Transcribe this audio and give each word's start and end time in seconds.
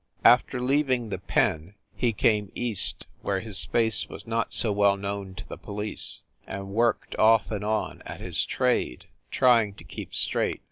After 0.25 0.59
leaving 0.59 1.09
the 1.09 1.19
"pen" 1.19 1.75
he 1.95 2.11
came 2.11 2.51
east 2.55 3.05
where 3.21 3.39
his 3.39 3.63
face 3.65 4.09
was 4.09 4.25
not 4.25 4.51
so 4.51 4.71
well 4.71 4.97
known 4.97 5.35
to 5.35 5.47
the 5.47 5.59
police, 5.59 6.23
and 6.47 6.69
worked, 6.69 7.15
off 7.19 7.51
and 7.51 7.63
on, 7.63 8.01
at 8.03 8.19
his 8.19 8.43
trade, 8.43 9.05
trying 9.29 9.75
to 9.75 9.83
keep 9.83 10.15
straight. 10.15 10.59